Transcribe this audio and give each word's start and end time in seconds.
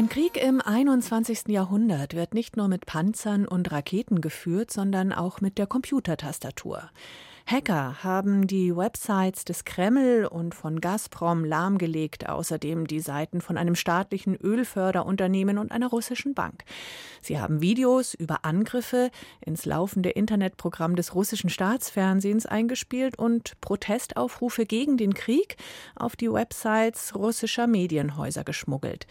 Ein 0.00 0.08
Krieg 0.08 0.42
im 0.42 0.62
21. 0.62 1.48
Jahrhundert 1.48 2.14
wird 2.14 2.32
nicht 2.32 2.56
nur 2.56 2.68
mit 2.68 2.86
Panzern 2.86 3.46
und 3.46 3.70
Raketen 3.70 4.22
geführt, 4.22 4.70
sondern 4.70 5.12
auch 5.12 5.42
mit 5.42 5.58
der 5.58 5.66
Computertastatur. 5.66 6.88
Hacker 7.44 8.02
haben 8.02 8.46
die 8.46 8.74
Websites 8.74 9.44
des 9.44 9.66
Kreml 9.66 10.24
und 10.24 10.54
von 10.54 10.80
Gazprom 10.80 11.44
lahmgelegt, 11.44 12.30
außerdem 12.30 12.86
die 12.86 13.00
Seiten 13.00 13.42
von 13.42 13.58
einem 13.58 13.74
staatlichen 13.74 14.36
Ölförderunternehmen 14.36 15.58
und 15.58 15.70
einer 15.70 15.88
russischen 15.88 16.32
Bank. 16.32 16.64
Sie 17.20 17.38
haben 17.38 17.60
Videos 17.60 18.14
über 18.14 18.46
Angriffe 18.46 19.10
ins 19.44 19.66
laufende 19.66 20.08
Internetprogramm 20.08 20.96
des 20.96 21.14
russischen 21.14 21.50
Staatsfernsehens 21.50 22.46
eingespielt 22.46 23.18
und 23.18 23.60
Protestaufrufe 23.60 24.64
gegen 24.64 24.96
den 24.96 25.12
Krieg 25.12 25.58
auf 25.94 26.16
die 26.16 26.32
Websites 26.32 27.14
russischer 27.14 27.66
Medienhäuser 27.66 28.44
geschmuggelt. 28.44 29.06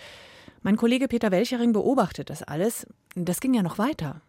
Mein 0.62 0.76
Kollege 0.76 1.08
Peter 1.08 1.32
Welchering 1.32 1.72
beobachtet 1.72 2.30
das 2.30 2.44
alles. 2.44 2.86
Das 3.16 3.40
ging 3.40 3.54
ja 3.54 3.64
noch 3.64 3.78
weiter. 3.78 4.22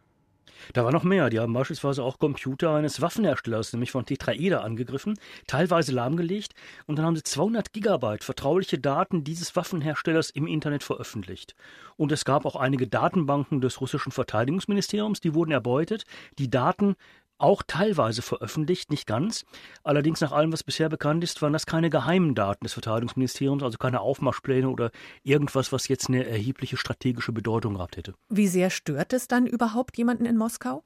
Da 0.74 0.84
war 0.84 0.92
noch 0.92 1.02
mehr. 1.02 1.28
Die 1.30 1.40
haben 1.40 1.52
beispielsweise 1.52 2.04
auch 2.04 2.18
Computer 2.18 2.74
eines 2.74 3.00
Waffenherstellers, 3.00 3.72
nämlich 3.72 3.90
von 3.90 4.06
Tetraeder, 4.06 4.62
angegriffen, 4.62 5.18
teilweise 5.46 5.92
lahmgelegt 5.92 6.52
und 6.86 6.96
dann 6.96 7.06
haben 7.06 7.16
sie 7.16 7.22
200 7.22 7.72
Gigabyte 7.72 8.22
vertrauliche 8.22 8.78
Daten 8.78 9.24
dieses 9.24 9.56
Waffenherstellers 9.56 10.30
im 10.30 10.46
Internet 10.46 10.84
veröffentlicht. 10.84 11.56
Und 11.96 12.12
es 12.12 12.24
gab 12.24 12.44
auch 12.44 12.56
einige 12.56 12.86
Datenbanken 12.86 13.60
des 13.60 13.80
russischen 13.80 14.12
Verteidigungsministeriums, 14.12 15.20
die 15.20 15.34
wurden 15.34 15.50
erbeutet. 15.50 16.04
Die 16.38 16.50
Daten 16.50 16.94
auch 17.40 17.62
teilweise 17.66 18.22
veröffentlicht, 18.22 18.90
nicht 18.90 19.06
ganz. 19.06 19.44
Allerdings 19.82 20.20
nach 20.20 20.32
allem, 20.32 20.52
was 20.52 20.62
bisher 20.62 20.88
bekannt 20.88 21.24
ist, 21.24 21.42
waren 21.42 21.52
das 21.52 21.66
keine 21.66 21.90
geheimen 21.90 22.34
Daten 22.34 22.64
des 22.64 22.72
Verteidigungsministeriums, 22.72 23.62
also 23.62 23.78
keine 23.78 24.00
Aufmarschpläne 24.00 24.68
oder 24.68 24.90
irgendwas, 25.22 25.72
was 25.72 25.88
jetzt 25.88 26.08
eine 26.08 26.26
erhebliche 26.26 26.76
strategische 26.76 27.32
Bedeutung 27.32 27.74
gehabt 27.74 27.96
hätte. 27.96 28.14
Wie 28.28 28.48
sehr 28.48 28.70
stört 28.70 29.12
es 29.12 29.28
dann 29.28 29.46
überhaupt 29.46 29.96
jemanden 29.98 30.26
in 30.26 30.36
Moskau? 30.36 30.82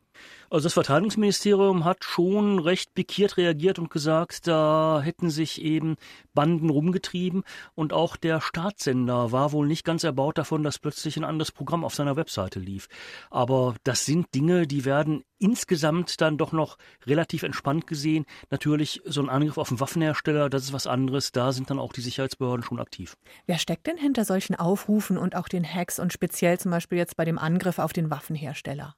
Also 0.51 0.67
das 0.67 0.75
Verteidigungsministerium 0.75 1.85
hat 1.85 2.05
schon 2.05 2.59
recht 2.59 2.95
pikiert 2.95 3.37
reagiert 3.37 3.79
und 3.79 3.91
gesagt, 3.91 4.47
da 4.47 5.01
hätten 5.03 5.31
sich 5.31 5.61
eben 5.61 5.97
Banden 6.35 6.71
rumgetrieben 6.71 7.43
und 7.75 7.93
auch 7.93 8.17
der 8.17 8.41
Staatssender 8.41 9.33
war 9.33 9.53
wohl 9.53 9.67
nicht 9.67 9.85
ganz 9.85 10.05
erbaut 10.05 10.39
davon, 10.39 10.63
dass 10.63 10.79
plötzlich 10.79 11.17
ein 11.17 11.25
anderes 11.25 11.51
Programm 11.51 11.85
auf 11.85 11.95
seiner 11.95 12.17
Webseite 12.17 12.61
lief. 12.61 12.89
Aber 13.31 13.75
das 13.83 14.05
sind 14.05 14.35
Dinge, 14.35 14.67
die 14.67 14.85
werden 14.85 15.25
insgesamt 15.45 16.21
dann 16.23 16.39
doch 16.39 16.53
noch 16.53 16.79
relativ 17.07 17.43
entspannt 17.43 17.87
gesehen. 17.87 18.25
Natürlich 18.51 19.03
so 19.05 19.21
ein 19.21 19.29
Angriff 19.29 19.59
auf 19.59 19.71
einen 19.71 19.81
Waffenhersteller, 19.81 20.49
das 20.49 20.65
ist 20.65 20.73
was 20.73 20.87
anderes. 20.87 21.33
Da 21.33 21.53
sind 21.53 21.69
dann 21.71 21.79
auch 21.79 21.93
die 21.93 22.01
Sicherheitsbehörden 22.01 22.65
schon 22.65 22.81
aktiv. 22.81 23.17
Wer 23.47 23.59
steckt 23.59 23.87
denn 23.87 23.99
hinter 23.99 24.25
solchen 24.25 24.55
Aufrufen 24.55 25.19
und 25.19 25.37
auch 25.37 25.49
den 25.49 25.65
Hacks 25.65 25.99
und 25.99 26.13
speziell 26.13 26.59
zum 26.59 26.71
Beispiel 26.71 26.97
jetzt 26.97 27.17
bei 27.17 27.27
dem 27.27 27.39
Angriff 27.39 27.79
auf 27.79 27.93
den 27.93 28.11
Waffenhersteller? 28.11 28.97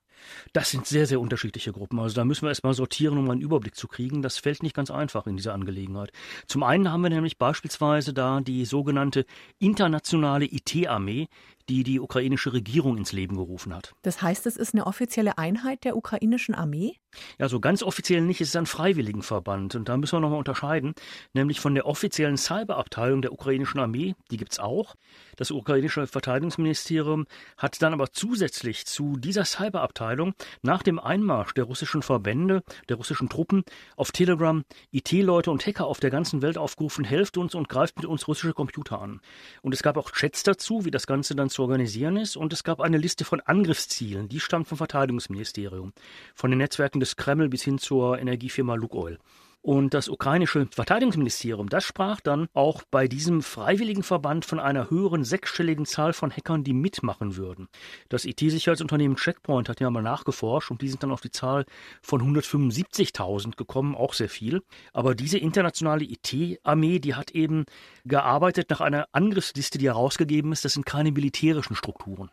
Das 0.53 0.71
sind 0.71 0.87
sehr, 0.87 1.07
sehr 1.07 1.21
unterschiedliche 1.21 1.73
Gruppen. 1.73 1.99
Also 1.99 2.15
da 2.15 2.25
müssen 2.25 2.43
wir 2.43 2.49
erstmal 2.49 2.75
sortieren, 2.75 3.19
um 3.19 3.29
einen 3.31 3.41
Überblick 3.41 3.75
zu 3.75 3.89
kriegen. 3.89 4.23
Das 4.23 4.39
fällt 4.39 4.63
nicht 4.63 4.75
ganz 4.75 4.91
einfach 4.91 5.27
in 5.27 5.37
dieser 5.37 5.55
Angelegenheit. 5.55 6.11
Zum 6.47 6.63
einen 6.63 6.91
haben 6.91 7.03
wir 7.03 7.11
nämlich 7.11 7.39
beispielsweise 7.39 8.15
da 8.15 8.41
die 8.41 8.65
sogenannte 8.65 9.27
internationale 9.59 10.47
IT-Armee, 10.47 11.29
die 11.69 11.83
die 11.83 12.01
ukrainische 12.01 12.53
Regierung 12.53 12.97
ins 12.97 13.13
Leben 13.13 13.37
gerufen 13.37 13.75
hat. 13.75 13.95
Das 14.03 14.23
heißt, 14.23 14.47
es 14.47 14.57
ist 14.57 14.75
eine 14.75 14.87
offizielle 14.87 15.39
Einheit 15.39 15.85
der 15.85 15.97
ukrainischen 15.97 16.55
Armee? 16.55 16.97
Ja, 17.39 17.49
so 17.49 17.61
ganz 17.61 17.83
offiziell 17.83 18.21
nicht. 18.21 18.41
Es 18.41 18.49
ist 18.49 18.57
ein 18.57 18.67
Freiwilligenverband. 18.67 19.75
Und 19.75 19.89
da 19.89 19.97
müssen 19.97 20.17
wir 20.17 20.21
nochmal 20.21 20.39
unterscheiden, 20.39 20.95
nämlich 21.33 21.61
von 21.61 21.75
der 21.75 21.87
offiziellen 21.87 22.37
Cyberabteilung 22.37 23.23
der 23.23 23.33
ukrainischen 23.33 23.81
Armee, 23.81 24.15
die 24.31 24.37
gibt 24.37 24.53
es 24.53 24.59
auch. 24.59 24.95
Das 25.37 25.51
ukrainische 25.51 26.07
Verteidigungsministerium 26.07 27.27
hat 27.57 27.81
dann 27.83 27.93
aber 27.93 28.13
zusätzlich 28.13 28.87
zu 28.87 29.17
dieser 29.17 29.45
Cyberabteilung 29.45 30.35
nach 30.63 30.83
dem 30.83 30.99
Einmarsch 30.99 31.55
der 31.55 31.65
russischen 31.65 32.03
Verbände, 32.03 32.63
der 32.89 32.97
russischen 32.97 33.29
Truppen 33.29 33.65
auf 33.97 34.13
Telegram 34.13 34.65
IT-Leute 34.93 35.51
und 35.51 35.67
Hacker 35.67 35.87
auf 35.87 36.01
der 36.01 36.11
ganzen 36.11 36.43
Welt 36.43 36.59
aufgerufen, 36.59 37.05
helft 37.05 37.37
uns 37.39 37.55
und 37.55 37.69
greift 37.69 37.97
mit 37.97 38.07
uns 38.07 38.29
russische 38.29 38.53
Computer 38.53 39.01
an. 39.01 39.21
Und 39.63 39.75
es 39.75 39.83
gab 39.83 39.97
auch 39.97 40.11
Chats 40.11 40.43
dazu, 40.43 40.85
wie 40.85 40.91
das 40.91 41.07
Ganze 41.07 41.35
dann 41.35 41.51
zu 41.57 41.63
organisieren 41.63 42.17
ist. 42.17 42.37
Und 42.37 42.53
es 42.53 42.63
gab 42.63 42.81
eine 42.81 42.99
Liste 42.99 43.25
von 43.25 43.41
Angriffszielen, 43.41 44.29
die 44.29 44.41
stammt 44.41 44.69
vom 44.69 44.79
Verteidigungsministerium, 44.79 45.93
von 46.35 46.51
den 46.51 46.59
Netzwerken 46.59 47.01
des 47.01 47.17
Kreml 47.17 47.49
bis 47.49 47.63
hin 47.63 47.79
zur 47.79 48.19
Energiefirma 48.19 48.75
Lukoil. 48.75 49.19
Und 49.67 49.95
das 49.95 50.09
ukrainische 50.09 50.69
Verteidigungsministerium, 50.71 51.69
das 51.69 51.83
sprach 51.83 52.21
dann 52.21 52.47
auch 52.55 52.85
bei 52.89 53.09
diesem 53.09 53.43
freiwilligen 53.43 54.05
Verband 54.05 54.45
von 54.45 54.61
einer 54.61 54.91
höheren 54.91 55.25
sechsstelligen 55.25 55.87
Zahl 55.87 56.13
von 56.13 56.31
Hackern, 56.31 56.63
die 56.63 56.73
mitmachen 56.73 57.35
würden. 57.35 57.67
Das 58.09 58.27
IT-Sicherheitsunternehmen 58.27 59.17
Checkpoint 59.17 59.69
hat 59.69 59.81
ja 59.81 59.91
mal 59.91 60.05
nachgeforscht 60.05 60.71
und 60.71 60.83
die 60.83 60.89
sind 60.89 61.03
dann 61.03 61.11
auf 61.11 61.21
die 61.21 61.33
Zahl 61.33 61.65
von 62.01 62.23
175.000 62.23 63.57
gekommen, 63.57 63.97
auch 63.97 64.15
sehr 64.15 64.29
viel. 64.29 64.63
Aber 64.93 65.17
diese 65.17 65.39
internationale 65.39 66.05
IT-Armee, 66.05 67.01
die 67.01 67.17
hat 67.17 67.33
eben 67.33 67.65
gearbeitet 68.05 68.71
nach 68.71 68.81
einer 68.81 69.09
Angriffsliste, 69.11 69.79
die 69.79 69.87
herausgegeben 69.87 70.53
ist. 70.53 70.65
Das 70.65 70.75
sind 70.75 70.87
keine 70.87 71.11
militärischen 71.11 71.75
Strukturen. 71.75 72.31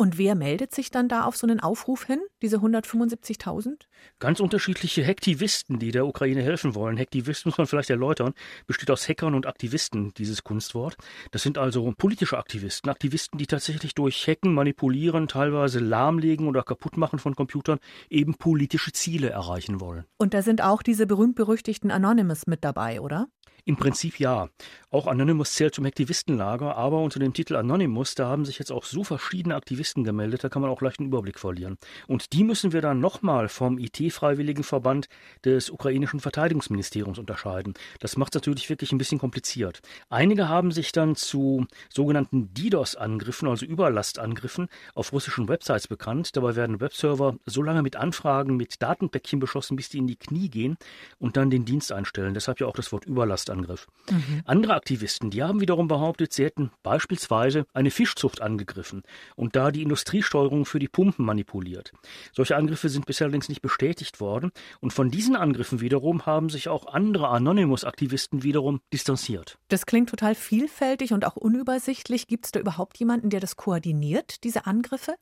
Und 0.00 0.16
wer 0.16 0.36
meldet 0.36 0.72
sich 0.72 0.92
dann 0.92 1.08
da 1.08 1.24
auf 1.24 1.36
so 1.36 1.44
einen 1.44 1.58
Aufruf 1.58 2.04
hin, 2.04 2.20
diese 2.40 2.58
175.000? 2.58 3.80
Ganz 4.20 4.38
unterschiedliche 4.38 5.02
Hektivisten, 5.02 5.80
die 5.80 5.90
der 5.90 6.06
Ukraine 6.06 6.40
helfen 6.40 6.76
wollen. 6.76 6.96
Hektivist 6.96 7.46
muss 7.46 7.58
man 7.58 7.66
vielleicht 7.66 7.90
erläutern, 7.90 8.32
besteht 8.68 8.92
aus 8.92 9.08
Hackern 9.08 9.34
und 9.34 9.46
Aktivisten, 9.46 10.14
dieses 10.14 10.44
Kunstwort. 10.44 10.96
Das 11.32 11.42
sind 11.42 11.58
also 11.58 11.92
politische 11.98 12.38
Aktivisten, 12.38 12.88
Aktivisten, 12.88 13.38
die 13.38 13.48
tatsächlich 13.48 13.92
durch 13.96 14.28
Hacken, 14.28 14.54
Manipulieren, 14.54 15.26
teilweise 15.26 15.80
lahmlegen 15.80 16.46
oder 16.46 16.62
kaputtmachen 16.62 17.18
von 17.18 17.34
Computern 17.34 17.80
eben 18.08 18.36
politische 18.36 18.92
Ziele 18.92 19.30
erreichen 19.30 19.80
wollen. 19.80 20.04
Und 20.16 20.32
da 20.32 20.42
sind 20.42 20.62
auch 20.62 20.84
diese 20.84 21.08
berühmt-berüchtigten 21.08 21.90
Anonymous 21.90 22.46
mit 22.46 22.62
dabei, 22.62 23.00
oder? 23.00 23.26
Im 23.68 23.76
Prinzip 23.76 24.18
ja. 24.18 24.48
Auch 24.90 25.06
Anonymous 25.06 25.52
zählt 25.52 25.74
zum 25.74 25.84
Aktivistenlager, 25.84 26.74
aber 26.78 27.02
unter 27.02 27.20
dem 27.20 27.34
Titel 27.34 27.54
Anonymous, 27.54 28.14
da 28.14 28.26
haben 28.26 28.46
sich 28.46 28.58
jetzt 28.58 28.72
auch 28.72 28.84
so 28.84 29.04
verschiedene 29.04 29.54
Aktivisten 29.54 30.02
gemeldet, 30.02 30.42
da 30.42 30.48
kann 30.48 30.62
man 30.62 30.70
auch 30.70 30.80
leicht 30.80 31.00
einen 31.00 31.08
Überblick 31.08 31.38
verlieren. 31.38 31.76
Und 32.06 32.32
die 32.32 32.42
müssen 32.42 32.72
wir 32.72 32.80
dann 32.80 32.98
nochmal 32.98 33.50
vom 33.50 33.76
IT-Freiwilligenverband 33.76 35.10
des 35.44 35.68
ukrainischen 35.68 36.20
Verteidigungsministeriums 36.20 37.18
unterscheiden. 37.18 37.74
Das 38.00 38.16
macht 38.16 38.34
es 38.34 38.40
natürlich 38.40 38.70
wirklich 38.70 38.90
ein 38.92 38.96
bisschen 38.96 39.18
kompliziert. 39.18 39.82
Einige 40.08 40.48
haben 40.48 40.72
sich 40.72 40.90
dann 40.92 41.14
zu 41.14 41.66
sogenannten 41.90 42.54
DDoS-Angriffen, 42.54 43.48
also 43.48 43.66
Überlastangriffen 43.66 44.68
auf 44.94 45.12
russischen 45.12 45.48
Websites 45.48 45.88
bekannt. 45.88 46.34
Dabei 46.34 46.56
werden 46.56 46.80
Webserver 46.80 47.36
so 47.44 47.62
lange 47.62 47.82
mit 47.82 47.96
Anfragen, 47.96 48.56
mit 48.56 48.80
Datenpäckchen 48.80 49.38
beschossen, 49.38 49.76
bis 49.76 49.90
die 49.90 49.98
in 49.98 50.06
die 50.06 50.16
Knie 50.16 50.48
gehen 50.48 50.78
und 51.18 51.36
dann 51.36 51.50
den 51.50 51.66
Dienst 51.66 51.92
einstellen. 51.92 52.32
Deshalb 52.32 52.60
ja 52.60 52.66
auch 52.66 52.72
das 52.72 52.90
Wort 52.92 53.04
Überlastangriff. 53.04 53.57
Angriff. 53.58 53.86
Mhm. 54.10 54.42
Andere 54.44 54.74
Aktivisten, 54.74 55.30
die 55.30 55.42
haben 55.42 55.60
wiederum 55.60 55.88
behauptet, 55.88 56.32
sie 56.32 56.44
hätten 56.44 56.70
beispielsweise 56.82 57.66
eine 57.72 57.90
Fischzucht 57.90 58.40
angegriffen 58.40 59.02
und 59.36 59.56
da 59.56 59.70
die 59.70 59.82
Industriesteuerung 59.82 60.64
für 60.64 60.78
die 60.78 60.88
Pumpen 60.88 61.24
manipuliert. 61.24 61.92
Solche 62.32 62.56
Angriffe 62.56 62.88
sind 62.88 63.06
bisher 63.06 63.26
allerdings 63.26 63.48
nicht 63.48 63.62
bestätigt 63.62 64.20
worden 64.20 64.52
und 64.80 64.92
von 64.92 65.10
diesen 65.10 65.36
Angriffen 65.36 65.80
wiederum 65.80 66.24
haben 66.26 66.50
sich 66.50 66.68
auch 66.68 66.86
andere 66.86 67.28
Anonymous-Aktivisten 67.28 68.42
wiederum 68.42 68.80
distanziert. 68.92 69.58
Das 69.68 69.86
klingt 69.86 70.10
total 70.10 70.34
vielfältig 70.34 71.12
und 71.12 71.26
auch 71.26 71.36
unübersichtlich. 71.36 72.26
Gibt 72.26 72.46
es 72.46 72.52
da 72.52 72.60
überhaupt 72.60 72.98
jemanden, 72.98 73.30
der 73.30 73.40
das 73.40 73.56
koordiniert, 73.56 74.44
diese 74.44 74.66
Angriffe? 74.66 75.16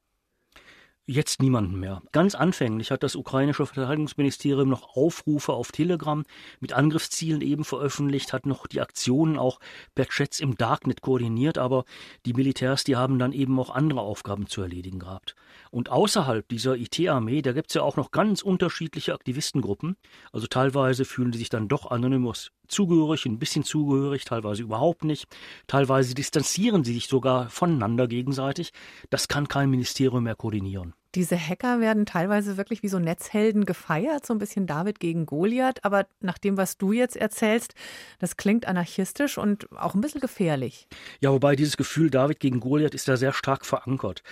Jetzt 1.09 1.41
niemanden 1.41 1.79
mehr. 1.79 2.03
Ganz 2.11 2.35
anfänglich 2.35 2.91
hat 2.91 3.05
das 3.05 3.15
ukrainische 3.15 3.65
Verteidigungsministerium 3.65 4.69
noch 4.69 4.97
Aufrufe 4.97 5.53
auf 5.53 5.71
Telegram 5.71 6.25
mit 6.59 6.73
Angriffszielen 6.73 7.43
eben 7.43 7.63
veröffentlicht, 7.63 8.33
hat 8.33 8.45
noch 8.45 8.67
die 8.67 8.81
Aktionen 8.81 9.39
auch 9.39 9.61
per 9.95 10.07
Chats 10.07 10.41
im 10.41 10.57
Darknet 10.57 11.03
koordiniert, 11.03 11.59
aber 11.59 11.85
die 12.25 12.33
Militärs, 12.33 12.83
die 12.83 12.97
haben 12.97 13.21
dann 13.21 13.31
eben 13.31 13.57
auch 13.61 13.71
andere 13.71 14.01
Aufgaben 14.01 14.49
zu 14.49 14.63
erledigen 14.63 14.99
gehabt. 14.99 15.37
Und 15.71 15.91
außerhalb 15.91 16.49
dieser 16.49 16.77
IT-Armee, 16.77 17.41
da 17.41 17.53
gibt's 17.53 17.75
ja 17.75 17.83
auch 17.83 17.97
noch 17.97 18.11
ganz 18.11 18.43
unterschiedliche 18.43 19.15
Aktivistengruppen. 19.15 19.97
Also 20.33 20.49
teilweise 20.49 21.05
fühlen 21.05 21.31
die 21.31 21.39
sich 21.39 21.51
dann 21.51 21.69
doch 21.69 21.89
anonymous 21.89 22.51
zugehörig, 22.69 23.27
ein 23.27 23.39
bisschen 23.39 23.65
zugehörig, 23.65 24.25
teilweise 24.25 24.63
überhaupt 24.63 25.05
nicht. 25.05 25.27
Teilweise 25.67 26.15
distanzieren 26.15 26.85
sie 26.85 26.95
sich 26.95 27.07
sogar 27.07 27.49
voneinander 27.49 28.09
gegenseitig. 28.09 28.73
Das 29.11 29.29
kann 29.29 29.49
kein 29.49 29.71
Ministerium 29.71 30.25
mehr 30.25 30.35
koordinieren. 30.35 30.95
Diese 31.17 31.39
Hacker 31.39 31.81
werden 31.81 32.05
teilweise 32.05 32.59
wirklich 32.59 32.83
wie 32.83 32.89
so 32.89 32.99
Netzhelden 32.99 33.65
gefeiert, 33.65 34.27
so 34.27 34.35
ein 34.35 34.39
bisschen 34.39 34.67
David 34.67 35.01
gegen 35.01 35.25
Goliath. 35.25 35.83
Aber 35.83 36.07
nach 36.21 36.37
dem, 36.37 36.59
was 36.59 36.77
du 36.77 36.93
jetzt 36.93 37.17
erzählst, 37.17 37.75
das 38.19 38.37
klingt 38.37 38.69
anarchistisch 38.69 39.39
und 39.39 39.67
auch 39.73 39.95
ein 39.95 40.03
bisschen 40.03 40.21
gefährlich. 40.21 40.87
Ja, 41.21 41.33
wobei 41.33 41.57
dieses 41.57 41.79
Gefühl 41.79 42.11
David 42.11 42.39
gegen 42.39 42.61
Goliath 42.61 42.95
ist 42.95 43.09
da 43.09 43.17
sehr 43.17 43.33
stark 43.33 43.65
verankert. 43.65 44.23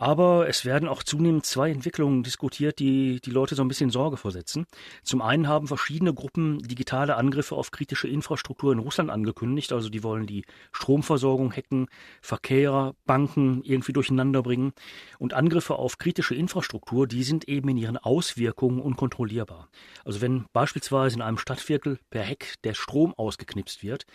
Aber 0.00 0.48
es 0.48 0.64
werden 0.64 0.88
auch 0.88 1.02
zunehmend 1.02 1.44
zwei 1.44 1.72
Entwicklungen 1.72 2.22
diskutiert, 2.22 2.78
die 2.78 3.20
die 3.20 3.32
Leute 3.32 3.56
so 3.56 3.62
ein 3.62 3.68
bisschen 3.68 3.90
Sorge 3.90 4.16
vorsetzen. 4.16 4.64
Zum 5.02 5.20
einen 5.20 5.48
haben 5.48 5.66
verschiedene 5.66 6.14
Gruppen 6.14 6.60
digitale 6.60 7.16
Angriffe 7.16 7.56
auf 7.56 7.72
kritische 7.72 8.06
Infrastruktur 8.06 8.72
in 8.72 8.78
Russland 8.78 9.10
angekündigt. 9.10 9.72
Also 9.72 9.88
die 9.88 10.04
wollen 10.04 10.26
die 10.26 10.44
Stromversorgung 10.70 11.52
hacken, 11.52 11.88
Verkehr, 12.22 12.94
Banken 13.06 13.60
irgendwie 13.64 13.92
durcheinander 13.92 14.44
bringen. 14.44 14.72
Und 15.18 15.34
Angriffe 15.34 15.74
auf 15.74 15.98
kritische 15.98 16.27
Infrastruktur, 16.34 17.06
die 17.06 17.24
sind 17.24 17.48
eben 17.48 17.68
in 17.68 17.76
ihren 17.76 17.96
Auswirkungen 17.96 18.80
unkontrollierbar. 18.80 19.68
Also 20.04 20.20
wenn 20.20 20.46
beispielsweise 20.52 21.16
in 21.16 21.22
einem 21.22 21.38
Stadtviertel 21.38 21.98
per 22.10 22.26
Hack 22.26 22.54
der 22.64 22.74
Strom 22.74 23.14
ausgeknipst 23.14 23.82
wird, 23.82 24.06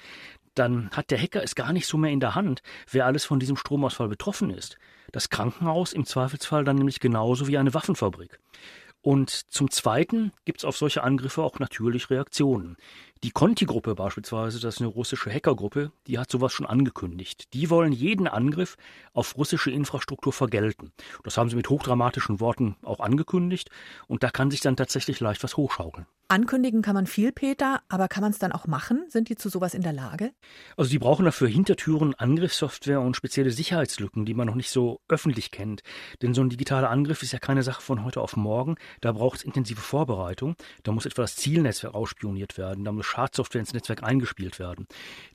dann 0.56 0.90
hat 0.92 1.12
der 1.12 1.20
Hacker 1.20 1.44
es 1.44 1.56
gar 1.56 1.74
nicht 1.74 1.88
so 1.88 1.98
mehr 1.98 2.12
in 2.12 2.20
der 2.20 2.36
Hand, 2.36 2.62
wer 2.92 3.06
alles 3.06 3.26
von 3.26 3.40
diesem 3.40 3.58
Stromausfall 3.58 4.08
betroffen 4.08 4.50
ist. 4.50 4.78
Das 5.12 5.30
Krankenhaus 5.30 5.94
im 5.94 6.06
Zweifelsfall 6.06 6.64
dann 6.64 6.76
nämlich 6.76 7.00
genauso 7.00 7.48
wie 7.48 7.58
eine 7.58 7.74
Waffenfabrik. 7.74 8.40
Und 9.04 9.52
zum 9.52 9.70
Zweiten 9.70 10.32
gibt 10.46 10.60
es 10.60 10.66
auf 10.66 10.78
solche 10.78 11.04
Angriffe 11.04 11.44
auch 11.44 11.60
natürlich 11.60 12.10
Reaktionen. 12.10 12.78
Die 13.24 13.32
Conti-Gruppe 13.32 13.96
beispielsweise, 13.96 14.62
das 14.62 14.76
ist 14.76 14.82
eine 14.82 14.90
russische 14.90 15.30
Hackergruppe, 15.30 15.92
die 16.08 16.20
hat 16.20 16.32
sowas 16.32 16.54
schon 16.54 16.66
angekündigt. 16.66 17.54
Die 17.54 17.70
wollen 17.70 17.92
jeden 17.92 18.30
Angriff 18.30 18.78
auf 19.12 19.38
russische 19.38 19.72
Infrastruktur 19.72 20.32
vergelten. 20.32 20.94
Das 21.26 21.38
haben 21.38 21.50
sie 21.50 21.58
mit 21.58 21.70
hochdramatischen 21.70 22.40
Worten 22.40 22.78
auch 22.82 23.02
angekündigt 23.02 23.70
und 24.08 24.24
da 24.24 24.30
kann 24.30 24.50
sich 24.50 24.62
dann 24.62 24.78
tatsächlich 24.78 25.20
leicht 25.20 25.44
was 25.44 25.58
hochschaukeln. 25.58 26.06
Ankündigen 26.34 26.82
kann 26.82 26.96
man 26.96 27.06
viel, 27.06 27.32
Peter, 27.32 27.84
aber 27.90 28.08
kann 28.08 28.22
man 28.22 28.32
es 28.32 28.40
dann 28.40 28.54
auch 28.54 28.66
machen? 28.66 29.06
Sind 29.08 29.30
die 29.30 29.36
zu 29.36 29.50
sowas 29.50 29.76
in 29.76 29.84
der 29.84 29.94
Lage? 29.94 30.32
Also 30.76 30.90
die 30.90 30.98
brauchen 30.98 31.26
dafür 31.26 31.48
Hintertüren, 31.48 32.16
Angriffssoftware 32.16 33.02
und 33.02 33.16
spezielle 33.16 33.52
Sicherheitslücken, 33.52 34.26
die 34.26 34.34
man 34.34 34.48
noch 34.48 34.56
nicht 34.56 34.72
so 34.72 35.00
öffentlich 35.08 35.52
kennt. 35.52 35.84
Denn 36.24 36.34
so 36.34 36.42
ein 36.42 36.50
digitaler 36.50 36.90
Angriff 36.90 37.22
ist 37.22 37.34
ja 37.34 37.38
keine 37.38 37.62
Sache 37.62 37.84
von 37.84 38.04
heute 38.04 38.20
auf 38.20 38.36
morgen. 38.36 38.78
Da 39.00 39.12
braucht 39.12 39.38
es 39.38 39.44
intensive 39.44 39.80
Vorbereitung. 39.80 40.56
Da 40.82 40.92
muss 40.92 41.06
etwa 41.06 41.22
das 41.22 41.36
Zielnetzwerk 41.36 41.94
ausspioniert 41.94 42.58
werden. 42.58 42.84
Da 42.84 42.92
muss 42.92 43.06
Schadsoftware 43.06 43.60
ins 43.60 43.74
Netzwerk 43.74 44.02
eingespielt 44.02 44.58
werden. 44.58 44.88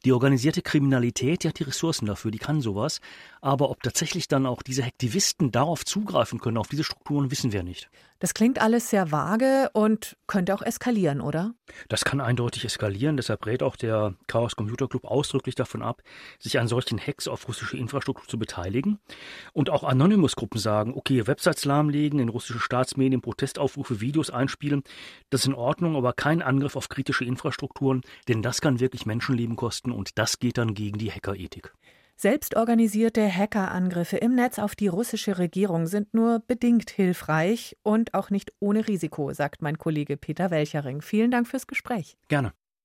Die 0.05 0.11
organisierte 0.11 0.63
Kriminalität, 0.63 1.45
die 1.45 1.49
hat 1.49 1.61
die 1.61 1.65
Ressourcen 1.65 2.07
dafür, 2.07 2.33
die 2.33 2.39
kann 2.39 2.61
sowas. 2.61 3.01
Aber 3.41 3.71
ob 3.71 3.85
tatsächlich 3.85 4.27
dann 4.27 4.47
auch 4.47 4.65
diese 4.65 4.83
Hacktivisten 4.83 5.53
darauf 5.53 5.85
zugreifen 5.85 6.41
können, 6.41 6.59
auf 6.59 6.67
diese 6.67 6.83
Strukturen, 6.83 7.31
wissen 7.31 7.53
wir 7.53 7.63
nicht. 7.63 7.89
Das 8.21 8.35
klingt 8.35 8.61
alles 8.61 8.91
sehr 8.91 9.13
vage 9.13 9.71
und 9.75 10.17
könnte 10.27 10.53
auch 10.55 10.63
eskalieren, 10.63 11.21
oder? 11.21 11.55
Das 11.89 12.05
kann 12.05 12.21
eindeutig 12.21 12.65
eskalieren. 12.65 13.17
Deshalb 13.17 13.47
rät 13.47 13.63
auch 13.63 13.77
der 13.77 14.15
Chaos 14.27 14.57
Computer 14.57 14.89
Club 14.89 15.05
ausdrücklich 15.05 15.55
davon 15.55 15.83
ab, 15.83 16.03
sich 16.41 16.59
an 16.59 16.67
solchen 16.67 16.99
Hacks 16.99 17.29
auf 17.29 17.47
russische 17.47 17.77
Infrastruktur 17.77 18.27
zu 18.27 18.39
beteiligen. 18.39 18.99
Und 19.53 19.71
auch 19.71 19.85
Anonymous-Gruppen 19.85 20.59
sagen, 20.59 20.95
okay, 20.95 21.27
Websites 21.29 21.65
lahmlegen, 21.65 22.19
in 22.19 22.29
russische 22.29 22.59
Staatsmedien 22.59 23.21
Protestaufrufe, 23.21 24.01
Videos 24.01 24.31
einspielen, 24.31 24.83
das 25.31 25.43
ist 25.43 25.47
in 25.47 25.55
Ordnung, 25.55 25.95
aber 25.95 26.13
kein 26.13 26.43
Angriff 26.43 26.75
auf 26.75 26.89
kritische 26.89 27.25
Infrastrukturen, 27.25 28.03
denn 28.27 28.43
das 28.43 28.61
kann 28.61 28.81
wirklich 28.81 29.07
Menschenleben 29.07 29.55
kosten 29.55 29.93
und 29.93 30.19
das 30.19 30.41
geht 30.41 30.59
dann 30.59 30.75
gegen 30.75 30.99
die 30.99 31.13
Hackerethik. 31.13 31.73
Selbstorganisierte 32.21 33.33
Hackerangriffe 33.33 34.17
im 34.17 34.35
Netz 34.35 34.59
auf 34.59 34.75
die 34.75 34.89
russische 34.89 35.39
Regierung 35.39 35.87
sind 35.87 36.15
nur 36.15 36.41
bedingt 36.41 36.91
hilfreich 36.91 37.77
und 37.85 38.13
auch 38.13 38.31
nicht 38.31 38.53
ohne 38.59 38.89
Risiko, 38.89 39.33
sagt 39.33 39.63
mein 39.63 39.79
Kollege 39.79 40.17
Peter 40.17 40.51
Welchering. 40.51 41.01
Vielen 41.01 41.31
Dank 41.31 41.47
fürs 41.47 41.69
Gespräch. 41.69 42.19
Gerne. 42.27 42.55